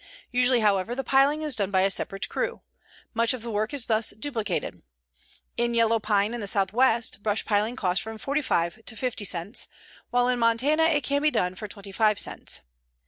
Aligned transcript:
Usually, 0.31 0.61
however, 0.61 0.95
the 0.95 1.03
piling 1.03 1.43
is 1.43 1.53
done 1.55 1.69
by 1.69 1.81
a 1.81 1.91
separate 1.91 2.27
crew. 2.27 2.61
Much 3.13 3.35
of 3.35 3.43
the 3.43 3.51
work 3.51 3.71
is 3.71 3.85
thus 3.85 4.09
duplicated. 4.17 4.81
In 5.57 5.75
yellow 5.75 5.99
pine 5.99 6.33
in 6.33 6.41
the 6.41 6.47
Southwest, 6.47 7.21
brush 7.21 7.45
piling 7.45 7.75
costs 7.75 8.01
from 8.01 8.17
45 8.17 8.83
to 8.85 8.95
50 8.95 9.23
cents, 9.25 9.67
while 10.09 10.27
in 10.27 10.39
Montana 10.39 10.85
it 10.85 11.03
can 11.03 11.21
be 11.21 11.29
done 11.29 11.53
for 11.53 11.67
25 11.67 12.19
cents. 12.19 12.61